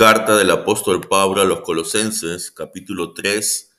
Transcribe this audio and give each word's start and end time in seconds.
Carta 0.00 0.34
del 0.34 0.50
apóstol 0.50 1.02
Pablo 1.02 1.42
a 1.42 1.44
los 1.44 1.60
Colosenses, 1.60 2.50
capítulo 2.50 3.12
3, 3.12 3.70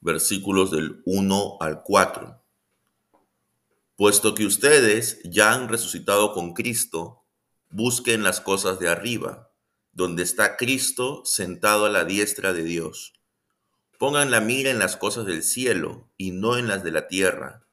versículos 0.00 0.72
del 0.72 1.02
1 1.04 1.58
al 1.60 1.84
4. 1.84 2.42
Puesto 3.94 4.34
que 4.34 4.44
ustedes 4.44 5.20
ya 5.22 5.52
han 5.52 5.68
resucitado 5.68 6.32
con 6.32 6.52
Cristo, 6.52 7.22
busquen 7.70 8.24
las 8.24 8.40
cosas 8.40 8.80
de 8.80 8.88
arriba, 8.88 9.52
donde 9.92 10.24
está 10.24 10.56
Cristo 10.56 11.22
sentado 11.24 11.86
a 11.86 11.90
la 11.90 12.04
diestra 12.04 12.52
de 12.52 12.64
Dios. 12.64 13.12
Pongan 14.00 14.32
la 14.32 14.40
mira 14.40 14.68
en 14.68 14.80
las 14.80 14.96
cosas 14.96 15.26
del 15.26 15.44
cielo 15.44 16.10
y 16.16 16.32
no 16.32 16.58
en 16.58 16.66
las 16.66 16.82
de 16.82 16.90
la 16.90 17.06
tierra, 17.06 17.68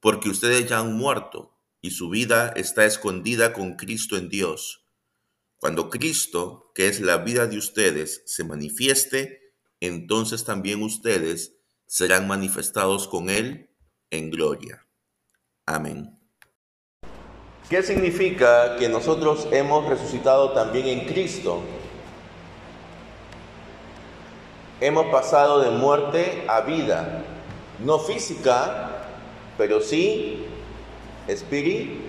porque 0.00 0.28
ustedes 0.28 0.68
ya 0.68 0.80
han 0.80 0.92
muerto 0.92 1.56
y 1.80 1.92
su 1.92 2.10
vida 2.10 2.52
está 2.54 2.84
escondida 2.84 3.54
con 3.54 3.76
Cristo 3.76 4.18
en 4.18 4.28
Dios. 4.28 4.84
Cuando 5.60 5.90
Cristo, 5.90 6.72
que 6.74 6.88
es 6.88 7.00
la 7.00 7.18
vida 7.18 7.46
de 7.46 7.58
ustedes, 7.58 8.22
se 8.24 8.44
manifieste, 8.44 9.52
entonces 9.78 10.44
también 10.44 10.82
ustedes 10.82 11.58
serán 11.86 12.26
manifestados 12.26 13.06
con 13.06 13.28
Él 13.28 13.68
en 14.10 14.30
gloria. 14.30 14.88
Amén. 15.66 16.18
¿Qué 17.68 17.82
significa 17.82 18.76
que 18.76 18.88
nosotros 18.88 19.48
hemos 19.52 19.86
resucitado 19.86 20.52
también 20.52 20.86
en 20.86 21.06
Cristo? 21.06 21.60
Hemos 24.80 25.12
pasado 25.12 25.60
de 25.60 25.70
muerte 25.70 26.46
a 26.48 26.62
vida, 26.62 27.22
no 27.84 27.98
física, 27.98 29.04
pero 29.58 29.82
sí 29.82 30.46
espiritual. 31.28 32.00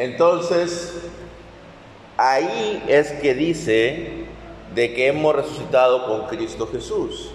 Entonces, 0.00 0.94
ahí 2.16 2.82
es 2.88 3.12
que 3.20 3.34
dice 3.34 4.24
de 4.74 4.94
que 4.94 5.08
hemos 5.08 5.36
resucitado 5.36 6.06
con 6.06 6.26
Cristo 6.26 6.66
Jesús. 6.72 7.32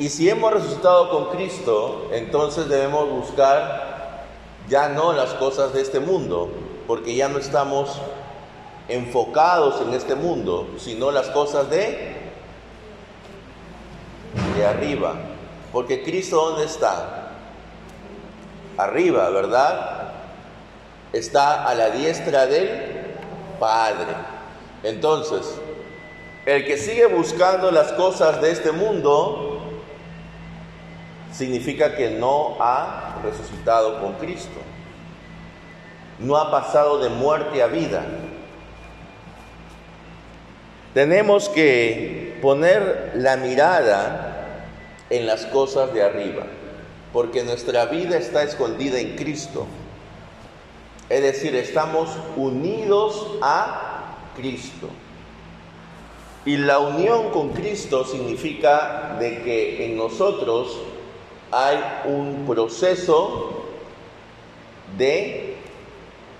Y 0.00 0.08
si 0.08 0.28
hemos 0.28 0.52
resucitado 0.52 1.08
con 1.08 1.26
Cristo, 1.26 2.08
entonces 2.10 2.68
debemos 2.68 3.10
buscar 3.10 4.24
ya 4.68 4.88
no 4.88 5.12
las 5.12 5.34
cosas 5.34 5.72
de 5.72 5.82
este 5.82 6.00
mundo, 6.00 6.50
porque 6.88 7.14
ya 7.14 7.28
no 7.28 7.38
estamos 7.38 8.00
enfocados 8.88 9.80
en 9.82 9.94
este 9.94 10.16
mundo, 10.16 10.66
sino 10.78 11.12
las 11.12 11.28
cosas 11.28 11.70
de 11.70 12.16
de 14.56 14.66
arriba. 14.66 15.14
Porque 15.72 16.02
Cristo 16.02 16.44
¿dónde 16.44 16.64
está? 16.64 17.22
arriba, 18.76 19.30
¿verdad? 19.30 19.91
Está 21.12 21.66
a 21.66 21.74
la 21.74 21.90
diestra 21.90 22.46
del 22.46 22.68
Padre. 23.58 24.14
Entonces, 24.82 25.60
el 26.46 26.64
que 26.64 26.76
sigue 26.76 27.06
buscando 27.06 27.70
las 27.70 27.92
cosas 27.92 28.40
de 28.40 28.50
este 28.50 28.72
mundo 28.72 29.60
significa 31.32 31.94
que 31.94 32.10
no 32.10 32.56
ha 32.60 33.20
resucitado 33.22 34.00
con 34.00 34.14
Cristo. 34.14 34.60
No 36.18 36.36
ha 36.36 36.50
pasado 36.50 36.98
de 36.98 37.08
muerte 37.08 37.62
a 37.62 37.66
vida. 37.66 38.04
Tenemos 40.94 41.48
que 41.48 42.38
poner 42.42 43.12
la 43.14 43.36
mirada 43.36 44.56
en 45.10 45.26
las 45.26 45.46
cosas 45.46 45.92
de 45.94 46.02
arriba 46.02 46.44
porque 47.12 47.42
nuestra 47.44 47.86
vida 47.86 48.16
está 48.16 48.42
escondida 48.42 48.98
en 48.98 49.16
Cristo. 49.16 49.66
Es 51.12 51.20
decir, 51.20 51.54
estamos 51.54 52.08
unidos 52.36 53.26
a 53.42 54.16
Cristo. 54.34 54.88
Y 56.46 56.56
la 56.56 56.78
unión 56.78 57.32
con 57.32 57.50
Cristo 57.50 58.06
significa 58.06 59.18
de 59.20 59.42
que 59.42 59.84
en 59.84 59.98
nosotros 59.98 60.78
hay 61.50 61.76
un 62.06 62.46
proceso 62.46 63.64
de 64.96 65.56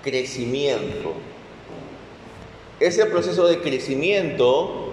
crecimiento. 0.01 1.13
Ese 2.79 3.05
proceso 3.05 3.45
de 3.45 3.61
crecimiento 3.61 4.91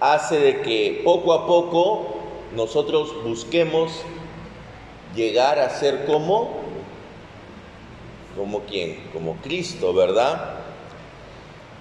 hace 0.00 0.38
de 0.38 0.62
que 0.62 1.02
poco 1.04 1.34
a 1.34 1.46
poco 1.46 2.16
nosotros 2.56 3.22
busquemos 3.22 3.92
llegar 5.14 5.58
a 5.58 5.68
ser 5.68 6.06
como, 6.06 6.61
como 8.36 8.60
quién, 8.60 9.10
como 9.12 9.36
Cristo, 9.36 9.92
¿verdad? 9.92 10.54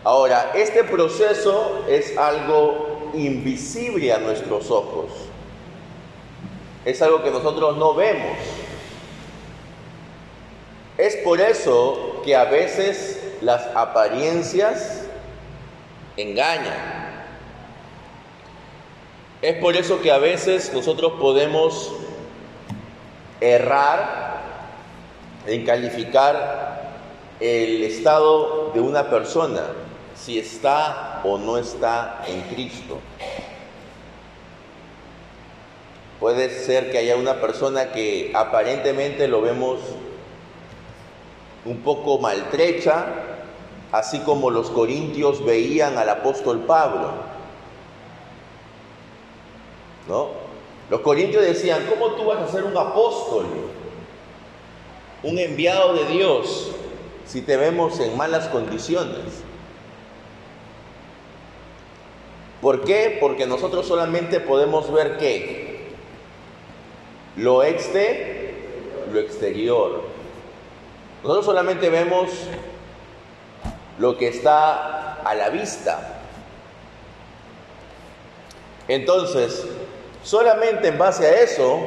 Ahora, 0.03 0.51
este 0.55 0.83
proceso 0.83 1.85
es 1.87 2.17
algo 2.17 3.11
invisible 3.13 4.11
a 4.11 4.17
nuestros 4.17 4.71
ojos. 4.71 5.11
Es 6.85 7.01
algo 7.01 7.23
que 7.23 7.29
nosotros 7.29 7.77
no 7.77 7.93
vemos. 7.93 8.37
Es 10.97 11.15
por 11.17 11.39
eso 11.39 12.21
que 12.23 12.35
a 12.35 12.45
veces 12.45 13.21
las 13.41 13.67
apariencias 13.75 15.05
engañan. 16.17 17.01
Es 19.41 19.55
por 19.55 19.75
eso 19.75 20.01
que 20.01 20.11
a 20.11 20.19
veces 20.19 20.71
nosotros 20.73 21.13
podemos 21.19 21.91
errar 23.39 24.20
en 25.47 25.65
calificar 25.65 26.91
el 27.39 27.83
estado 27.83 28.71
de 28.73 28.79
una 28.79 29.09
persona, 29.09 29.63
si 30.15 30.37
está 30.37 31.21
o 31.23 31.37
no 31.37 31.57
está 31.57 32.23
en 32.27 32.41
Cristo. 32.53 32.99
Puede 36.19 36.51
ser 36.51 36.91
que 36.91 36.99
haya 36.99 37.15
una 37.15 37.41
persona 37.41 37.91
que 37.91 38.31
aparentemente 38.35 39.27
lo 39.27 39.41
vemos 39.41 39.79
un 41.65 41.77
poco 41.77 42.19
maltrecha, 42.19 43.07
así 43.91 44.19
como 44.19 44.51
los 44.51 44.69
corintios 44.69 45.43
veían 45.43 45.97
al 45.97 46.09
apóstol 46.09 46.59
Pablo. 46.59 47.09
¿No? 50.07 50.29
Los 50.91 51.01
corintios 51.01 51.43
decían, 51.43 51.87
¿cómo 51.89 52.11
tú 52.11 52.25
vas 52.25 52.39
a 52.41 52.51
ser 52.51 52.65
un 52.65 52.77
apóstol, 52.77 53.45
un 55.23 55.37
enviado 55.39 55.93
de 55.93 56.05
Dios, 56.05 56.71
si 57.25 57.41
te 57.41 57.57
vemos 57.57 57.99
en 57.99 58.15
malas 58.17 58.47
condiciones? 58.47 59.43
¿Por 62.61 62.83
qué? 62.83 63.17
Porque 63.19 63.45
nosotros 63.47 63.87
solamente 63.87 64.39
podemos 64.39 64.91
ver 64.91 65.17
qué? 65.17 65.91
Lo 67.35 67.63
exte, 67.63 68.65
lo 69.11 69.19
exterior. 69.19 70.03
Nosotros 71.23 71.45
solamente 71.45 71.89
vemos 71.89 72.29
lo 73.97 74.17
que 74.17 74.27
está 74.27 75.13
a 75.15 75.35
la 75.35 75.49
vista. 75.49 76.21
Entonces, 78.87 79.65
Solamente 80.23 80.87
en 80.87 80.97
base 80.97 81.25
a 81.25 81.41
eso 81.41 81.79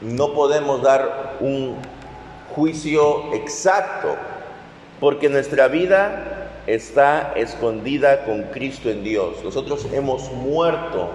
no 0.00 0.32
podemos 0.32 0.82
dar 0.82 1.36
un 1.40 1.76
juicio 2.54 3.34
exacto, 3.34 4.16
porque 5.00 5.28
nuestra 5.28 5.68
vida 5.68 6.50
está 6.66 7.32
escondida 7.36 8.24
con 8.24 8.44
Cristo 8.44 8.90
en 8.90 9.02
Dios. 9.02 9.42
Nosotros 9.42 9.86
hemos 9.92 10.30
muerto 10.32 11.08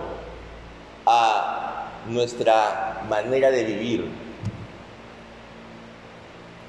a 1.06 1.90
nuestra 2.08 3.04
manera 3.10 3.52
de 3.52 3.64
vivir. 3.64 4.10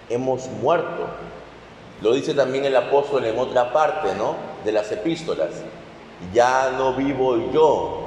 Hemos 0.08 0.48
muerto. 0.48 1.06
Lo 2.03 2.12
dice 2.12 2.34
también 2.34 2.65
el 2.65 2.77
apóstol 2.77 3.24
en 3.24 3.39
otra 3.39 3.72
parte, 3.72 4.15
¿no? 4.16 4.36
De 4.65 4.72
las 4.72 4.91
epístolas 4.92 5.50
ya 6.33 6.71
no 6.77 6.94
vivo 6.94 7.50
yo, 7.53 8.06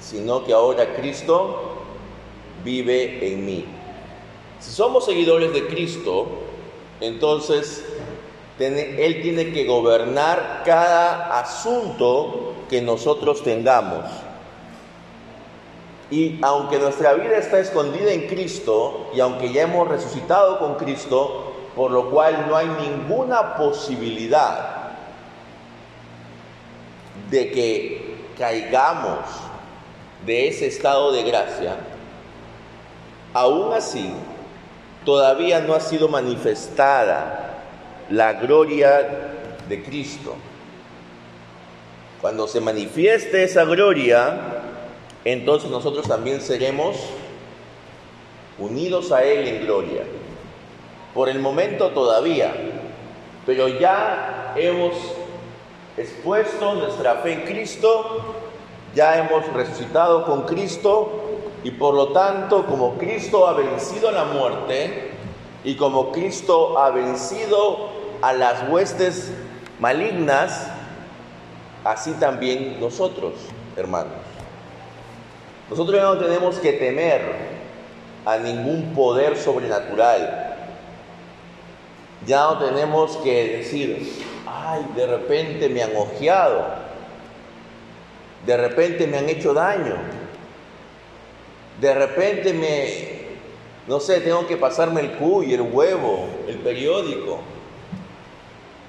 sino 0.00 0.44
que 0.44 0.52
ahora 0.52 0.94
Cristo 0.94 1.73
vive 2.64 3.32
en 3.32 3.44
mí. 3.44 3.64
Si 4.60 4.70
somos 4.70 5.04
seguidores 5.04 5.52
de 5.52 5.66
Cristo, 5.66 6.26
entonces 7.00 7.84
Él 8.58 9.20
tiene 9.22 9.52
que 9.52 9.66
gobernar 9.66 10.62
cada 10.64 11.38
asunto 11.38 12.54
que 12.70 12.80
nosotros 12.80 13.42
tengamos. 13.42 14.04
Y 16.10 16.38
aunque 16.42 16.78
nuestra 16.78 17.14
vida 17.14 17.36
está 17.36 17.58
escondida 17.58 18.12
en 18.12 18.26
Cristo 18.26 19.10
y 19.14 19.20
aunque 19.20 19.52
ya 19.52 19.62
hemos 19.62 19.88
resucitado 19.88 20.58
con 20.58 20.76
Cristo, 20.76 21.52
por 21.74 21.90
lo 21.90 22.10
cual 22.10 22.46
no 22.48 22.56
hay 22.56 22.68
ninguna 22.68 23.56
posibilidad 23.56 24.92
de 27.30 27.50
que 27.50 28.16
caigamos 28.38 29.18
de 30.24 30.48
ese 30.48 30.66
estado 30.66 31.12
de 31.12 31.22
gracia, 31.24 31.76
aún 33.34 33.72
así 33.72 34.10
todavía 35.04 35.60
no 35.60 35.74
ha 35.74 35.80
sido 35.80 36.08
manifestada 36.08 37.58
la 38.08 38.34
gloria 38.34 39.32
de 39.68 39.82
Cristo. 39.82 40.36
Cuando 42.20 42.46
se 42.48 42.60
manifieste 42.60 43.42
esa 43.42 43.64
gloria, 43.64 44.62
entonces 45.24 45.70
nosotros 45.70 46.08
también 46.08 46.40
seremos 46.40 46.96
unidos 48.58 49.12
a 49.12 49.24
Él 49.24 49.46
en 49.46 49.66
gloria. 49.66 50.02
Por 51.12 51.28
el 51.28 51.38
momento 51.38 51.90
todavía, 51.90 52.54
pero 53.44 53.68
ya 53.68 54.54
hemos 54.56 54.94
expuesto 55.96 56.74
nuestra 56.74 57.16
fe 57.16 57.34
en 57.34 57.40
Cristo, 57.42 58.34
ya 58.94 59.18
hemos 59.18 59.52
resucitado 59.52 60.24
con 60.24 60.42
Cristo 60.42 61.23
y 61.64 61.70
por 61.70 61.94
lo 61.94 62.08
tanto 62.08 62.66
como 62.66 62.96
Cristo 62.98 63.48
ha 63.48 63.54
vencido 63.54 64.12
la 64.12 64.24
muerte 64.24 65.10
y 65.64 65.74
como 65.76 66.12
Cristo 66.12 66.78
ha 66.78 66.90
vencido 66.90 67.88
a 68.20 68.34
las 68.34 68.68
huestes 68.68 69.32
malignas, 69.80 70.68
así 71.82 72.12
también 72.12 72.78
nosotros, 72.78 73.32
hermanos. 73.76 74.12
Nosotros 75.70 75.96
ya 75.96 76.04
no 76.04 76.18
tenemos 76.18 76.56
que 76.56 76.74
temer 76.74 77.22
a 78.26 78.36
ningún 78.36 78.92
poder 78.94 79.36
sobrenatural. 79.36 80.56
Ya 82.26 82.42
no 82.44 82.58
tenemos 82.58 83.16
que 83.18 83.58
decir, 83.58 84.22
ay, 84.46 84.86
de 84.94 85.06
repente 85.06 85.70
me 85.70 85.82
han 85.82 85.96
ojeado, 85.96 86.62
de 88.46 88.56
repente 88.56 89.06
me 89.06 89.18
han 89.18 89.28
hecho 89.28 89.54
daño, 89.54 89.96
de 91.80 91.94
repente 91.94 92.52
me, 92.52 93.24
no 93.86 94.00
sé, 94.00 94.20
tengo 94.20 94.46
que 94.46 94.56
pasarme 94.56 95.00
el 95.00 95.12
cuy, 95.12 95.54
el 95.54 95.62
huevo, 95.62 96.26
el 96.48 96.58
periódico, 96.58 97.40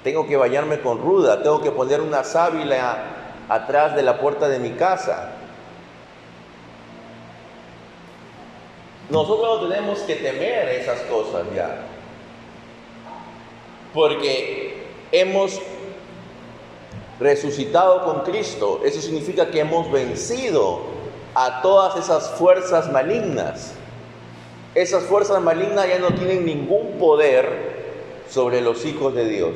tengo 0.04 0.26
que 0.26 0.36
bañarme 0.36 0.80
con 0.80 1.00
ruda, 1.00 1.42
tengo 1.42 1.60
que 1.60 1.72
poner 1.72 2.00
una 2.00 2.22
sábila 2.22 3.04
atrás 3.48 3.96
de 3.96 4.02
la 4.02 4.18
puerta 4.20 4.48
de 4.48 4.58
mi 4.58 4.70
casa. 4.70 5.32
Nosotros 9.10 9.62
no 9.62 9.68
tenemos 9.68 10.00
que 10.00 10.16
temer 10.16 10.68
esas 10.68 11.00
cosas 11.02 11.44
ya. 11.54 11.82
Porque 13.94 14.84
hemos 15.12 15.60
resucitado 17.20 18.04
con 18.04 18.20
Cristo. 18.20 18.80
Eso 18.84 19.00
significa 19.00 19.50
que 19.50 19.60
hemos 19.60 19.90
vencido 19.90 20.95
a 21.38 21.60
todas 21.60 21.96
esas 21.96 22.30
fuerzas 22.30 22.90
malignas. 22.90 23.74
Esas 24.74 25.04
fuerzas 25.04 25.42
malignas 25.42 25.86
ya 25.86 25.98
no 25.98 26.14
tienen 26.14 26.46
ningún 26.46 26.98
poder 26.98 27.76
sobre 28.26 28.62
los 28.62 28.86
hijos 28.86 29.14
de 29.14 29.28
Dios. 29.28 29.54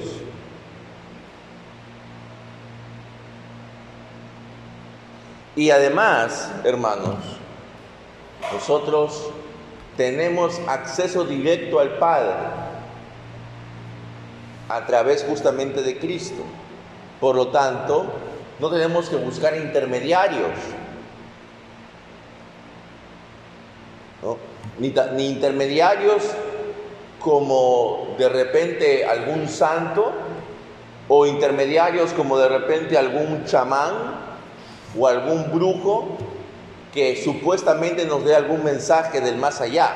Y 5.57 5.71
además, 5.71 6.53
hermanos, 6.65 7.17
nosotros 8.53 9.31
tenemos 9.97 10.61
acceso 10.69 11.25
directo 11.25 11.81
al 11.81 11.97
Padre 11.97 12.35
a 14.69 14.85
través 14.85 15.25
justamente 15.25 15.83
de 15.83 15.99
Cristo. 15.99 16.43
Por 17.21 17.37
lo 17.37 17.49
tanto, 17.49 18.05
no 18.59 18.71
tenemos 18.71 19.09
que 19.09 19.17
buscar 19.17 19.57
intermediarios, 19.57 20.53
ni, 24.79 25.27
intermediarios 25.27 26.23
como 27.21 28.15
de 28.19 28.29
repente 28.29 29.05
algún 29.05 29.49
santo 29.49 30.13
o 31.09 31.27
intermediarios 31.27 32.13
como 32.13 32.39
de 32.39 32.49
repente 32.49 32.97
algún 32.97 33.45
chamán 33.45 33.93
o 34.99 35.07
algún 35.07 35.51
brujo 35.53 36.17
que 36.93 37.23
supuestamente 37.23 38.05
nos 38.05 38.25
dé 38.25 38.35
algún 38.35 38.65
mensaje 38.65 39.21
del 39.21 39.37
más 39.37 39.61
allá. 39.61 39.95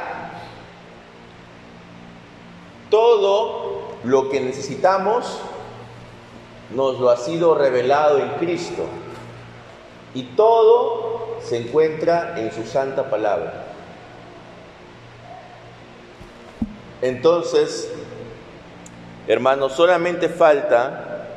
Todo 2.91 3.97
lo 4.05 4.29
que 4.29 4.41
necesitamos 4.41 5.41
nos 6.75 6.99
lo 7.01 7.11
ha 7.11 7.17
sido 7.17 7.55
revelado 7.55 8.19
en 8.19 8.29
Cristo 8.35 8.85
y 10.15 10.23
todo 10.37 11.39
se 11.43 11.59
encuentra 11.59 12.35
en 12.39 12.53
su 12.53 12.65
santa 12.65 13.11
palabra. 13.11 13.74
Entonces, 17.05 17.91
hermanos, 19.29 19.75
solamente 19.75 20.31
falta 20.31 21.29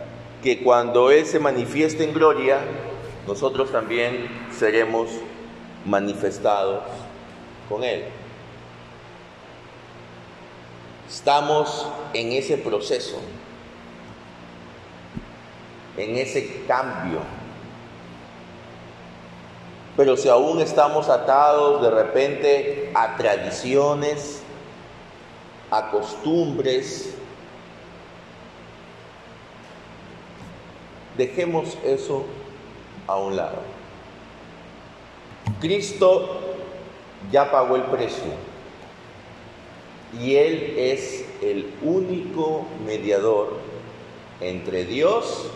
que 0.41 0.63
cuando 0.63 1.11
Él 1.11 1.25
se 1.25 1.39
manifieste 1.39 2.05
en 2.05 2.13
gloria, 2.13 2.59
nosotros 3.27 3.69
también 3.69 4.29
seremos 4.57 5.09
manifestados 5.83 6.83
con 7.67 7.83
Él. 7.83 8.05
Estamos 11.05 11.85
en 12.13 12.31
ese 12.31 12.57
proceso, 12.57 13.19
en 15.97 16.15
ese 16.15 16.63
cambio. 16.65 17.19
Pero 19.97 20.15
si 20.15 20.29
aún 20.29 20.61
estamos 20.61 21.09
atados 21.09 21.81
de 21.81 21.89
repente 21.89 22.91
a 22.95 23.17
tradiciones, 23.17 24.43
a 25.71 25.91
costumbres, 25.91 27.13
dejemos 31.17 31.77
eso 31.83 32.25
a 33.07 33.17
un 33.17 33.35
lado. 33.35 33.57
Cristo 35.59 36.39
ya 37.31 37.51
pagó 37.51 37.75
el 37.75 37.83
precio 37.83 38.31
y 40.21 40.35
Él 40.35 40.75
es 40.77 41.25
el 41.41 41.73
único 41.81 42.65
mediador 42.85 43.57
entre 44.39 44.85
Dios 44.85 45.49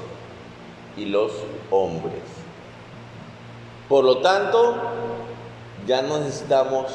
y 0.98 1.06
los 1.06 1.32
hombres. 1.70 2.22
Por 3.88 4.04
lo 4.06 4.20
tanto, 4.20 4.76
ya 5.88 6.02
no 6.02 6.20
necesitamos 6.20 6.92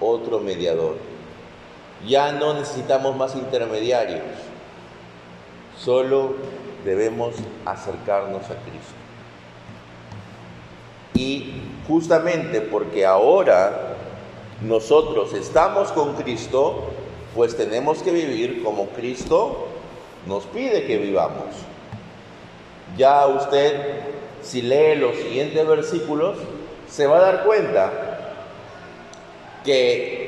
otro 0.00 0.40
mediador, 0.40 0.96
ya 2.06 2.32
no 2.32 2.54
necesitamos 2.54 3.16
más 3.16 3.34
intermediarios, 3.34 4.22
solo 5.78 6.34
debemos 6.84 7.34
acercarnos 7.64 8.44
a 8.44 8.56
Cristo. 8.56 8.94
Y 11.14 11.62
justamente 11.86 12.60
porque 12.60 13.04
ahora 13.04 13.96
nosotros 14.62 15.32
estamos 15.34 15.92
con 15.92 16.14
Cristo, 16.14 16.84
pues 17.34 17.56
tenemos 17.56 18.02
que 18.02 18.12
vivir 18.12 18.62
como 18.62 18.86
Cristo 18.88 19.66
nos 20.26 20.44
pide 20.44 20.84
que 20.84 20.98
vivamos. 20.98 21.46
Ya 22.96 23.26
usted, 23.26 24.00
si 24.42 24.62
lee 24.62 24.96
los 24.96 25.16
siguientes 25.16 25.66
versículos, 25.66 26.38
se 26.88 27.06
va 27.06 27.18
a 27.18 27.20
dar 27.20 27.44
cuenta 27.44 27.92
que 29.64 30.19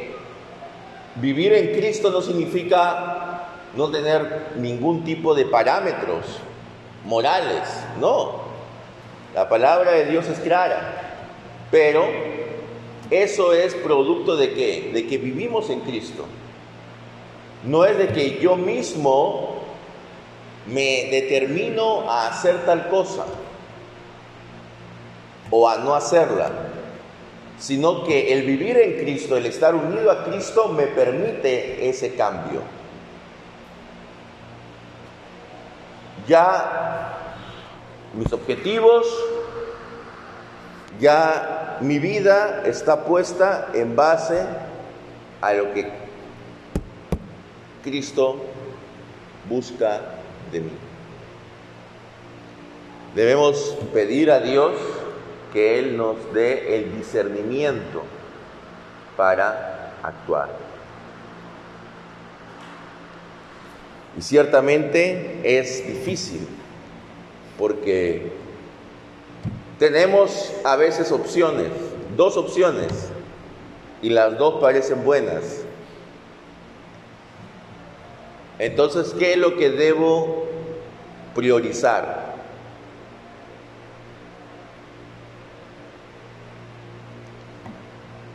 vivir 1.17 1.53
en 1.53 1.73
Cristo 1.79 2.11
no 2.11 2.23
significa 2.23 3.49
no 3.77 3.91
tener 3.91 4.53
ningún 4.57 5.05
tipo 5.05 5.35
de 5.35 5.47
parámetros 5.47 6.27
morales, 7.05 7.63
no. 7.99 8.43
La 9.35 9.49
palabra 9.49 9.93
de 9.93 10.07
Dios 10.07 10.27
es 10.29 10.39
clara, 10.41 11.29
pero 11.71 12.05
eso 13.11 13.53
es 13.53 13.75
producto 13.75 14.37
de 14.37 14.53
qué? 14.53 14.91
De 14.93 15.07
que 15.07 15.19
vivimos 15.19 15.71
en 15.71 15.81
Cristo. 15.81 16.27
No 17.65 17.85
es 17.85 17.97
de 17.97 18.09
que 18.09 18.39
yo 18.41 18.57
mismo 18.57 19.63
me 20.67 21.09
determino 21.11 22.11
a 22.11 22.29
hacer 22.29 22.65
tal 22.65 22.89
cosa 22.89 23.25
o 25.51 25.69
a 25.69 25.79
no 25.79 25.95
hacerla, 25.95 26.51
sino 27.63 28.03
que 28.03 28.33
el 28.33 28.43
vivir 28.43 28.77
en 28.77 28.99
Cristo, 28.99 29.37
el 29.37 29.47
estar 29.47 29.77
unido 29.77 30.11
a 30.11 30.25
Cristo, 30.25 30.67
me 30.67 30.89
permite 30.89 31.89
ese 31.89 32.17
cambio. 32.17 32.61
Ya 36.27 37.19
mis 38.15 38.33
objetivos, 38.33 39.07
ya 40.99 41.79
mi 41.81 42.01
vida 42.01 42.65
está 42.67 43.05
puesta 43.05 43.69
en 43.75 43.95
base 43.95 44.45
a 45.41 45.53
lo 45.53 45.73
que 45.73 45.89
Cristo 47.85 48.43
busca 49.49 50.01
de 50.51 50.61
mí. 50.63 50.73
Debemos 53.15 53.77
pedir 53.93 54.33
a 54.33 54.41
Dios 54.41 54.73
que 55.53 55.79
Él 55.79 55.97
nos 55.97 56.33
dé 56.33 56.77
el 56.77 56.97
discernimiento 56.97 58.03
para 59.17 59.93
actuar. 60.03 60.49
Y 64.17 64.23
ciertamente 64.23 65.41
es 65.45 65.87
difícil, 65.87 66.47
porque 67.59 68.33
tenemos 69.79 70.53
a 70.65 70.77
veces 70.77 71.13
opciones, 71.13 71.69
dos 72.17 72.37
opciones, 72.37 73.11
y 74.03 74.11
las 74.11 74.37
dos 74.37 74.61
parecen 74.61 75.05
buenas. 75.05 75.63
Entonces, 78.59 79.15
¿qué 79.19 79.33
es 79.33 79.39
lo 79.39 79.57
que 79.57 79.71
debo 79.71 80.47
priorizar? 81.35 82.32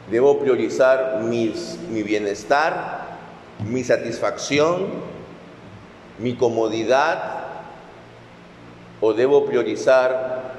Debo 0.09 0.39
priorizar 0.39 1.19
mi 1.21 1.53
bienestar, 2.03 3.07
mi 3.65 3.83
satisfacción, 3.83 4.87
mi 6.19 6.35
comodidad, 6.35 7.45
o 9.01 9.13
debo 9.13 9.45
priorizar 9.45 10.53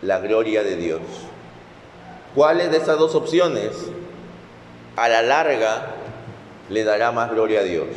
la 0.00 0.18
gloria 0.20 0.62
de 0.62 0.76
Dios. 0.76 1.00
¿Cuáles 2.34 2.70
de 2.70 2.78
estas 2.78 2.98
dos 2.98 3.14
opciones 3.14 3.72
a 4.96 5.08
la 5.08 5.22
larga 5.22 5.86
le 6.70 6.84
dará 6.84 7.12
más 7.12 7.30
gloria 7.30 7.60
a 7.60 7.64
Dios? 7.64 7.88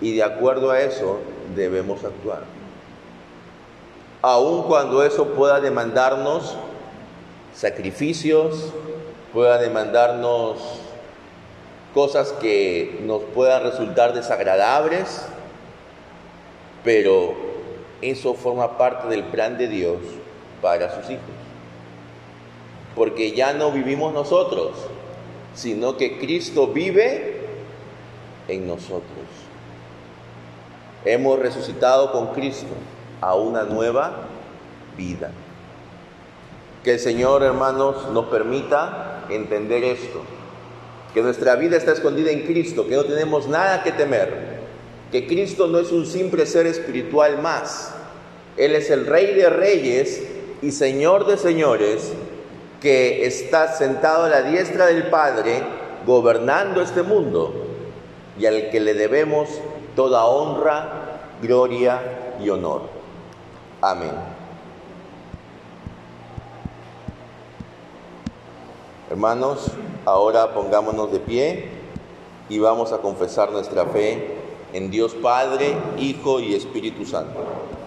Y 0.00 0.14
de 0.14 0.22
acuerdo 0.22 0.70
a 0.70 0.80
eso 0.80 1.20
debemos 1.54 2.04
actuar. 2.04 2.42
Aun 4.20 4.64
cuando 4.64 5.02
eso 5.02 5.28
pueda 5.28 5.60
demandarnos 5.60 6.56
sacrificios, 7.54 8.72
pueda 9.32 9.58
demandarnos 9.58 10.58
cosas 11.94 12.32
que 12.32 13.00
nos 13.04 13.22
puedan 13.22 13.62
resultar 13.62 14.12
desagradables, 14.12 15.26
pero 16.82 17.34
eso 18.02 18.34
forma 18.34 18.76
parte 18.76 19.08
del 19.08 19.24
plan 19.24 19.56
de 19.56 19.68
Dios 19.68 19.98
para 20.60 20.94
sus 20.94 21.10
hijos. 21.10 21.24
Porque 22.94 23.32
ya 23.32 23.52
no 23.54 23.70
vivimos 23.72 24.12
nosotros, 24.12 24.72
sino 25.54 25.96
que 25.96 26.18
Cristo 26.18 26.68
vive 26.68 27.40
en 28.48 28.66
nosotros. 28.66 29.02
Hemos 31.04 31.38
resucitado 31.38 32.12
con 32.12 32.28
Cristo 32.28 32.72
a 33.20 33.34
una 33.34 33.64
nueva 33.64 34.26
vida. 34.96 35.30
Que 36.84 36.92
el 36.92 37.00
Señor, 37.00 37.42
hermanos, 37.42 38.10
nos 38.12 38.26
permita 38.26 39.24
entender 39.30 39.82
esto. 39.82 40.20
Que 41.14 41.22
nuestra 41.22 41.56
vida 41.56 41.76
está 41.76 41.92
escondida 41.92 42.30
en 42.30 42.42
Cristo, 42.42 42.86
que 42.86 42.94
no 42.94 43.04
tenemos 43.04 43.48
nada 43.48 43.82
que 43.82 43.92
temer. 43.92 44.60
Que 45.10 45.26
Cristo 45.26 45.66
no 45.66 45.78
es 45.78 45.90
un 45.90 46.06
simple 46.06 46.44
ser 46.44 46.66
espiritual 46.66 47.40
más. 47.40 47.94
Él 48.56 48.74
es 48.74 48.90
el 48.90 49.06
Rey 49.06 49.34
de 49.34 49.48
Reyes 49.48 50.22
y 50.60 50.70
Señor 50.70 51.26
de 51.26 51.38
Señores 51.38 52.12
que 52.84 53.24
está 53.24 53.74
sentado 53.74 54.24
a 54.24 54.28
la 54.28 54.42
diestra 54.42 54.86
del 54.86 55.04
Padre 55.04 55.62
gobernando 56.04 56.82
este 56.82 57.02
mundo 57.02 57.64
y 58.38 58.44
al 58.44 58.68
que 58.68 58.78
le 58.78 58.92
debemos 58.92 59.48
toda 59.96 60.26
honra, 60.26 61.20
gloria 61.40 62.02
y 62.42 62.50
honor. 62.50 62.82
Amén. 63.80 64.33
Hermanos, 69.10 69.70
ahora 70.06 70.54
pongámonos 70.54 71.12
de 71.12 71.20
pie 71.20 71.68
y 72.48 72.58
vamos 72.58 72.90
a 72.92 72.98
confesar 72.98 73.52
nuestra 73.52 73.84
fe 73.84 74.34
en 74.72 74.90
Dios 74.90 75.14
Padre, 75.14 75.76
Hijo 75.98 76.40
y 76.40 76.54
Espíritu 76.54 77.04
Santo. 77.04 77.40